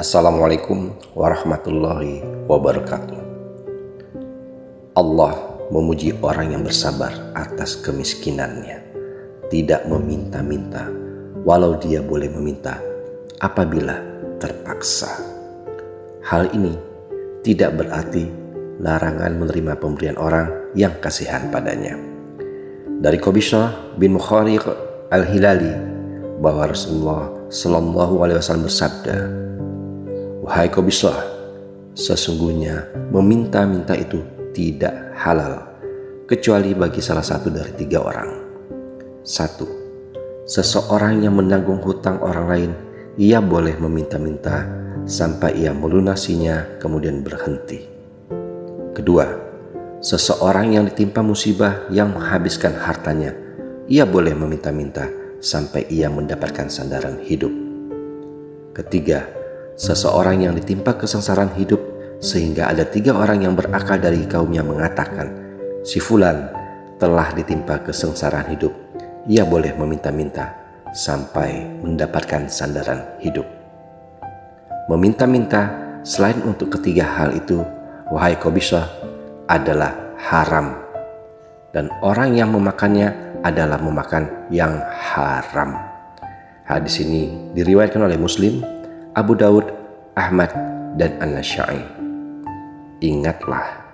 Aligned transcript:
Assalamualaikum 0.00 0.88
warahmatullahi 1.12 2.24
wabarakatuh. 2.48 3.20
Allah 4.96 5.36
memuji 5.68 6.16
orang 6.24 6.56
yang 6.56 6.64
bersabar 6.64 7.12
atas 7.36 7.76
kemiskinannya, 7.84 8.80
tidak 9.52 9.84
meminta-minta, 9.84 10.88
walau 11.44 11.76
dia 11.76 12.00
boleh 12.00 12.32
meminta 12.32 12.80
apabila 13.44 14.00
terpaksa. 14.40 15.12
Hal 16.24 16.48
ini 16.56 16.72
tidak 17.44 17.76
berarti 17.76 18.32
larangan 18.80 19.36
menerima 19.44 19.76
pemberian 19.76 20.16
orang 20.16 20.72
yang 20.72 20.96
kasihan 21.04 21.52
padanya. 21.52 22.00
Dari 22.96 23.20
Qobisah 23.20 24.00
bin 24.00 24.16
Mukhariq 24.16 24.64
al-Hilali 25.12 25.76
bahwa 26.40 26.72
Rasulullah 26.72 27.28
Shallallahu 27.52 28.24
Alaihi 28.24 28.40
Wasallam 28.40 28.64
bersabda, 28.64 29.16
Wahai 30.42 30.74
Qobisah, 30.74 31.22
sesungguhnya 31.94 32.90
meminta-minta 33.14 33.94
itu 33.94 34.26
tidak 34.50 35.14
halal 35.14 35.62
kecuali 36.26 36.74
bagi 36.74 36.98
salah 36.98 37.22
satu 37.22 37.46
dari 37.46 37.70
tiga 37.78 38.02
orang. 38.02 38.42
Satu, 39.22 39.70
seseorang 40.42 41.22
yang 41.22 41.38
menanggung 41.38 41.78
hutang 41.78 42.18
orang 42.18 42.46
lain, 42.50 42.72
ia 43.22 43.38
boleh 43.38 43.78
meminta-minta 43.78 44.66
sampai 45.06 45.62
ia 45.62 45.70
melunasinya 45.70 46.82
kemudian 46.82 47.22
berhenti. 47.22 47.86
Kedua, 48.98 49.30
seseorang 50.02 50.74
yang 50.74 50.90
ditimpa 50.90 51.22
musibah 51.22 51.86
yang 51.94 52.18
menghabiskan 52.18 52.74
hartanya, 52.82 53.30
ia 53.86 54.02
boleh 54.02 54.34
meminta-minta 54.34 55.06
sampai 55.38 55.86
ia 55.86 56.10
mendapatkan 56.10 56.66
sandaran 56.66 57.22
hidup. 57.22 57.54
Ketiga, 58.74 59.41
seseorang 59.76 60.44
yang 60.44 60.54
ditimpa 60.56 60.96
kesengsaraan 60.96 61.52
hidup 61.56 61.80
sehingga 62.22 62.70
ada 62.70 62.86
tiga 62.86 63.18
orang 63.18 63.42
yang 63.42 63.54
berakal 63.58 63.98
dari 63.98 64.22
kaumnya 64.30 64.62
mengatakan, 64.62 65.32
si 65.82 65.98
fulan 65.98 66.48
telah 67.02 67.34
ditimpa 67.34 67.82
kesengsaraan 67.82 68.52
hidup, 68.54 68.70
ia 69.26 69.42
boleh 69.42 69.74
meminta-minta 69.74 70.54
sampai 70.94 71.66
mendapatkan 71.82 72.46
sandaran 72.46 73.18
hidup. 73.18 73.48
Meminta-minta 74.86 75.72
selain 76.06 76.38
untuk 76.46 76.78
ketiga 76.78 77.06
hal 77.06 77.34
itu 77.34 77.62
wahai 78.12 78.36
Qobisah, 78.36 78.86
adalah 79.48 80.14
haram. 80.20 80.76
Dan 81.72 81.88
orang 82.04 82.36
yang 82.36 82.52
memakannya 82.52 83.40
adalah 83.40 83.80
memakan 83.80 84.28
yang 84.52 84.76
haram. 84.92 85.80
Hadis 86.68 87.00
ini 87.00 87.50
diriwayatkan 87.56 88.04
oleh 88.04 88.20
Muslim, 88.20 88.60
Abu 89.12 89.36
Daud, 89.36 89.68
Ahmad, 90.16 90.48
dan 90.96 91.20
An-Nasyai. 91.20 91.84
Ingatlah, 93.04 93.84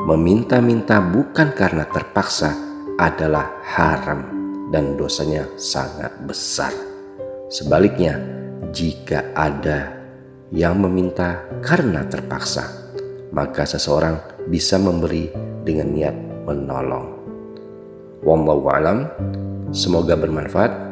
meminta-minta 0.00 0.96
bukan 0.96 1.52
karena 1.52 1.84
terpaksa 1.92 2.56
adalah 2.96 3.52
haram 3.68 4.24
dan 4.72 4.96
dosanya 4.96 5.44
sangat 5.60 6.08
besar. 6.24 6.72
Sebaliknya, 7.52 8.16
jika 8.72 9.28
ada 9.36 9.92
yang 10.48 10.80
meminta 10.80 11.44
karena 11.60 12.08
terpaksa, 12.08 12.64
maka 13.28 13.68
seseorang 13.68 14.16
bisa 14.48 14.80
memberi 14.80 15.28
dengan 15.68 15.92
niat 15.92 16.16
menolong. 16.48 17.12
Wallahu 18.24 18.72
alam, 18.72 19.04
semoga 19.68 20.16
bermanfaat. 20.16 20.91